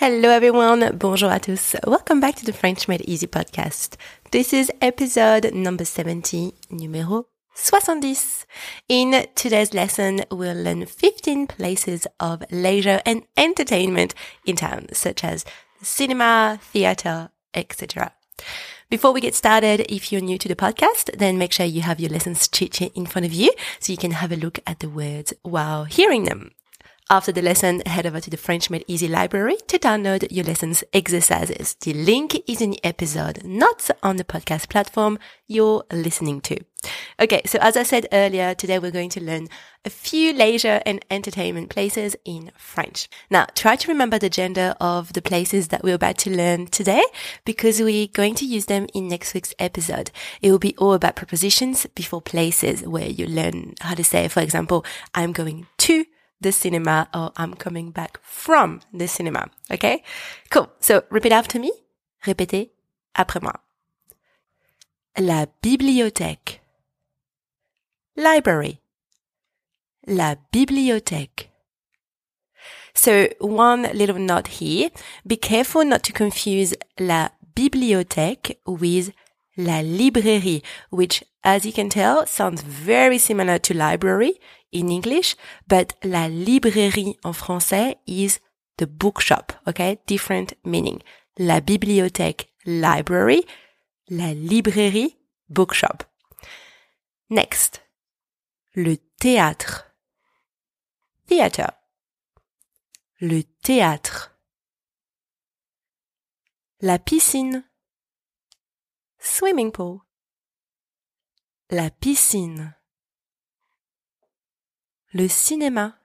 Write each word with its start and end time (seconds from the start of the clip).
Hello 0.00 0.30
everyone, 0.30 0.96
bonjour 0.96 1.28
à 1.30 1.38
tous. 1.38 1.76
Welcome 1.86 2.20
back 2.20 2.34
to 2.36 2.46
the 2.46 2.54
French 2.54 2.88
Made 2.88 3.02
Easy 3.06 3.26
podcast. 3.26 3.98
This 4.30 4.54
is 4.54 4.72
episode 4.80 5.52
number 5.52 5.84
70, 5.84 6.54
numéro 6.70 7.26
70. 7.54 8.46
In 8.88 9.26
today's 9.34 9.74
lesson, 9.74 10.24
we'll 10.30 10.56
learn 10.56 10.86
15 10.86 11.46
places 11.48 12.06
of 12.18 12.42
leisure 12.50 13.02
and 13.04 13.24
entertainment 13.36 14.14
in 14.46 14.56
town, 14.56 14.86
such 14.94 15.22
as 15.22 15.44
cinema, 15.82 16.58
theater, 16.62 17.28
etc. 17.52 18.12
Before 18.88 19.12
we 19.12 19.20
get 19.20 19.34
started, 19.34 19.84
if 19.92 20.10
you're 20.10 20.22
new 20.22 20.38
to 20.38 20.48
the 20.48 20.56
podcast, 20.56 21.14
then 21.18 21.36
make 21.36 21.52
sure 21.52 21.66
you 21.66 21.82
have 21.82 22.00
your 22.00 22.10
lessons 22.10 22.48
cheat 22.48 22.74
sheet 22.74 22.92
in 22.94 23.04
front 23.04 23.26
of 23.26 23.34
you 23.34 23.52
so 23.80 23.92
you 23.92 23.98
can 23.98 24.12
have 24.12 24.32
a 24.32 24.36
look 24.36 24.60
at 24.66 24.80
the 24.80 24.88
words 24.88 25.34
while 25.42 25.84
hearing 25.84 26.24
them. 26.24 26.52
After 27.12 27.32
the 27.32 27.42
lesson, 27.42 27.82
head 27.86 28.06
over 28.06 28.20
to 28.20 28.30
the 28.30 28.36
French 28.36 28.70
Made 28.70 28.84
Easy 28.86 29.08
library 29.08 29.56
to 29.66 29.80
download 29.80 30.28
your 30.30 30.44
lessons 30.44 30.84
exercises. 30.92 31.74
The 31.74 31.92
link 31.92 32.40
is 32.48 32.60
in 32.60 32.70
the 32.70 32.84
episode 32.84 33.42
not 33.42 33.90
on 34.00 34.14
the 34.14 34.22
podcast 34.22 34.68
platform 34.68 35.18
you're 35.48 35.82
listening 35.90 36.40
to. 36.42 36.58
Okay, 37.18 37.42
so 37.46 37.58
as 37.60 37.76
I 37.76 37.82
said 37.82 38.06
earlier, 38.12 38.54
today 38.54 38.78
we're 38.78 38.92
going 38.92 39.10
to 39.10 39.24
learn 39.24 39.48
a 39.84 39.90
few 39.90 40.32
leisure 40.32 40.80
and 40.86 41.04
entertainment 41.10 41.68
places 41.68 42.14
in 42.24 42.52
French. 42.56 43.08
Now, 43.28 43.46
try 43.56 43.74
to 43.74 43.90
remember 43.90 44.20
the 44.20 44.30
gender 44.30 44.76
of 44.80 45.12
the 45.12 45.20
places 45.20 45.66
that 45.68 45.82
we're 45.82 45.96
about 45.96 46.18
to 46.18 46.30
learn 46.30 46.68
today 46.68 47.02
because 47.44 47.82
we're 47.82 48.06
going 48.06 48.36
to 48.36 48.46
use 48.46 48.66
them 48.66 48.86
in 48.94 49.08
next 49.08 49.34
week's 49.34 49.52
episode. 49.58 50.12
It 50.40 50.52
will 50.52 50.60
be 50.60 50.76
all 50.76 50.92
about 50.92 51.16
prepositions 51.16 51.86
before 51.86 52.22
places 52.22 52.82
where 52.82 53.08
you 53.08 53.26
learn 53.26 53.74
how 53.80 53.96
to 53.96 54.04
say, 54.04 54.28
for 54.28 54.42
example, 54.42 54.84
I'm 55.12 55.32
going 55.32 55.66
to 55.78 56.04
the 56.40 56.52
cinema 56.52 57.08
or 57.14 57.32
I'm 57.36 57.54
coming 57.54 57.90
back 57.90 58.18
from 58.22 58.80
the 58.92 59.06
cinema. 59.06 59.50
Okay? 59.70 60.02
Cool. 60.50 60.70
So 60.80 61.02
repeat 61.10 61.32
after 61.32 61.58
me. 61.58 61.72
Répétez 62.24 62.70
après 63.14 63.42
moi. 63.42 63.60
La 65.18 65.46
bibliothèque. 65.62 66.60
Library. 68.16 68.80
La 70.06 70.36
bibliothèque. 70.52 71.48
So 72.94 73.28
one 73.40 73.88
little 73.94 74.18
note 74.18 74.48
here. 74.60 74.90
Be 75.26 75.36
careful 75.36 75.84
not 75.84 76.02
to 76.04 76.12
confuse 76.12 76.74
la 76.98 77.30
bibliothèque 77.54 78.56
with 78.66 79.12
la 79.56 79.82
librairie, 79.82 80.62
which 80.90 81.24
as 81.42 81.64
you 81.64 81.72
can 81.72 81.88
tell 81.88 82.26
sounds 82.26 82.62
very 82.62 83.18
similar 83.18 83.58
to 83.58 83.74
library 83.74 84.40
in 84.72 84.90
English, 84.90 85.36
but 85.66 85.94
la 86.04 86.26
librairie 86.26 87.16
en 87.24 87.32
français 87.32 87.96
is 88.06 88.40
the 88.78 88.86
bookshop, 88.86 89.52
okay? 89.66 89.98
Different 90.06 90.54
meaning. 90.64 91.02
La 91.38 91.60
bibliothèque, 91.60 92.48
library, 92.64 93.44
la 94.08 94.32
librairie, 94.32 95.16
bookshop. 95.48 96.04
Next. 97.28 97.82
Le 98.74 98.96
théâtre. 99.20 99.94
Theater. 101.28 101.72
Le 103.20 103.42
théâtre. 103.62 104.36
La 106.80 106.98
piscine. 106.98 107.64
Swimming 109.22 109.70
pool. 109.70 110.00
La 111.68 111.90
piscine. 111.90 112.74
Le 115.12 115.28
cinéma. 115.28 115.98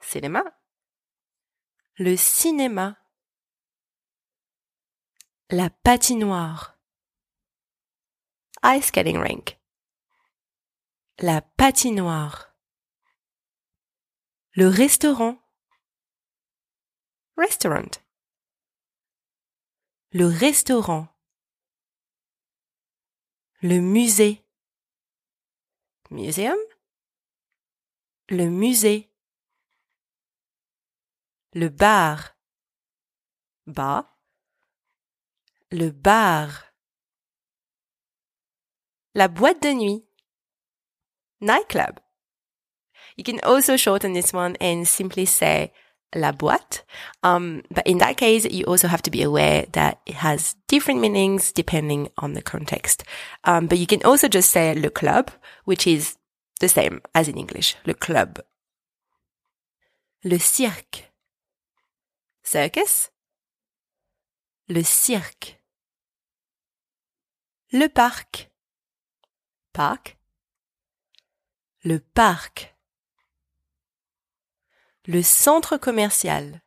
Cinéma. 0.00 0.44
Le 1.98 2.16
cinéma. 2.16 2.98
La 5.48 5.70
patinoire. 5.70 6.78
Ice 8.64 8.88
skating 8.88 9.16
rink. 9.16 9.58
La 11.20 11.40
patinoire. 11.40 12.54
Le 14.56 14.68
restaurant. 14.68 15.38
Restaurant. 17.38 17.98
Le 20.12 20.26
restaurant. 20.26 21.11
Le 23.64 23.78
musée. 23.78 24.44
Museum. 26.10 26.58
Le 28.28 28.46
musée. 28.46 29.08
Le 31.52 31.68
bar. 31.68 32.36
Bar. 33.68 34.18
Le 35.70 35.90
bar. 35.90 36.74
La 39.14 39.28
boîte 39.28 39.62
de 39.62 39.72
nuit. 39.72 40.04
Nightclub. 41.40 42.00
You 43.16 43.22
can 43.22 43.38
also 43.44 43.76
shorten 43.76 44.12
this 44.12 44.32
one 44.32 44.56
and 44.60 44.88
simply 44.88 45.24
say 45.24 45.72
la 46.14 46.32
boîte. 46.32 46.84
Um, 47.22 47.62
but 47.70 47.86
in 47.86 47.98
that 47.98 48.16
case, 48.16 48.44
you 48.44 48.64
also 48.64 48.88
have 48.88 49.02
to 49.02 49.10
be 49.10 49.22
aware 49.22 49.66
that 49.72 50.00
it 50.06 50.14
has 50.16 50.56
different 50.68 51.00
meanings 51.00 51.52
depending 51.52 52.10
on 52.18 52.34
the 52.34 52.42
context. 52.42 53.04
Um, 53.44 53.66
but 53.66 53.78
you 53.78 53.86
can 53.86 54.02
also 54.04 54.28
just 54.28 54.50
say 54.50 54.74
le 54.74 54.90
club, 54.90 55.30
which 55.64 55.86
is 55.86 56.16
the 56.60 56.68
same 56.68 57.00
as 57.14 57.28
in 57.28 57.38
English, 57.38 57.76
le 57.86 57.94
club. 57.94 58.40
Le 60.24 60.38
cirque. 60.38 61.10
Circus. 62.44 63.10
Le 64.68 64.82
cirque. 64.82 65.56
Le 67.72 67.88
parc. 67.88 68.50
Parc. 69.72 70.16
Le 71.84 71.98
parc. 71.98 72.71
Le 75.06 75.22
centre 75.22 75.78
commercial. 75.78 76.60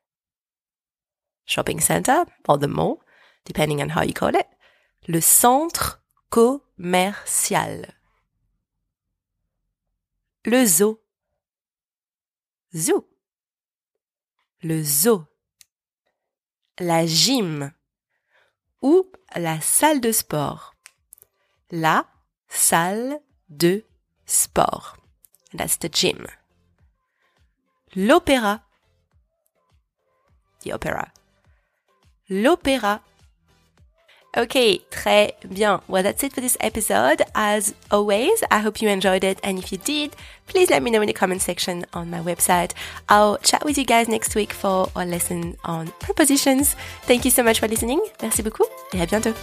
Shopping 1.45 1.79
center 1.79 2.25
or 2.49 2.57
the 2.57 2.67
mall, 2.67 3.01
depending 3.45 3.81
on 3.81 3.89
how 3.89 4.01
you 4.01 4.13
call 4.13 4.35
it. 4.35 4.47
Le 5.07 5.21
centre 5.21 6.01
commercial. 6.29 7.85
Le 10.45 10.65
zoo. 10.65 10.99
Zoo. 12.75 13.07
Le 14.63 14.83
zoo. 14.83 15.27
La 16.79 17.05
gym. 17.05 17.71
Ou 18.81 19.09
la 19.37 19.61
salle 19.61 20.01
de 20.01 20.11
sport. 20.11 20.75
La 21.71 22.05
salle 22.49 23.21
de 23.49 23.85
sport. 24.25 24.97
That's 25.53 25.77
the 25.77 25.87
gym. 25.87 26.27
L'opéra. 27.95 28.61
The 30.63 30.73
opera. 30.73 31.11
L'opéra. 32.29 33.01
Okay, 34.37 34.81
très 34.91 35.31
bien. 35.47 35.81
Well, 35.87 36.03
that's 36.03 36.21
it 36.21 36.33
for 36.33 36.41
this 36.41 36.57
episode. 36.59 37.21
As 37.33 37.73
always, 37.89 38.43
I 38.51 38.59
hope 38.59 38.81
you 38.81 38.89
enjoyed 38.89 39.23
it. 39.23 39.39
And 39.43 39.57
if 39.57 39.71
you 39.71 39.77
did, 39.77 40.13
please 40.47 40.69
let 40.69 40.83
me 40.83 40.91
know 40.91 41.01
in 41.01 41.07
the 41.07 41.13
comment 41.13 41.41
section 41.41 41.85
on 41.93 42.09
my 42.09 42.19
website. 42.19 42.73
I'll 43.07 43.37
chat 43.37 43.63
with 43.63 43.77
you 43.77 43.85
guys 43.85 44.09
next 44.09 44.35
week 44.35 44.51
for 44.51 44.91
a 44.93 45.05
lesson 45.05 45.55
on 45.63 45.87
prepositions. 46.01 46.75
Thank 47.03 47.23
you 47.23 47.31
so 47.31 47.43
much 47.43 47.59
for 47.61 47.69
listening. 47.69 48.01
Merci 48.21 48.43
beaucoup 48.43 48.67
et 48.93 48.99
à 48.99 49.07
bientôt. 49.07 49.33